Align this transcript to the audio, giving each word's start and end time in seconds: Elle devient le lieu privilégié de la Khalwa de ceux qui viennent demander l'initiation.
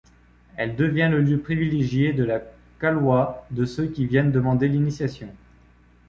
Elle 0.57 0.75
devient 0.75 1.09
le 1.11 1.21
lieu 1.21 1.37
privilégié 1.39 2.11
de 2.11 2.23
la 2.23 2.41
Khalwa 2.79 3.45
de 3.51 3.65
ceux 3.65 3.85
qui 3.85 4.07
viennent 4.07 4.31
demander 4.31 4.67
l'initiation. 4.67 5.27